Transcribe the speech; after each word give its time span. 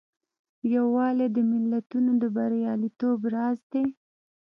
یووالی 0.73 1.27
د 1.35 1.37
ملتونو 1.51 2.11
د 2.21 2.23
بریالیتوب 2.35 3.19
راز 3.33 3.59
دی. 3.71 3.85